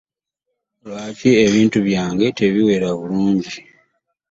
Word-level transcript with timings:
Lwaki 0.85 1.29
ebintu 1.45 1.77
bange 1.87 2.27
tebiwera 2.37 2.89
bulungi? 2.99 3.57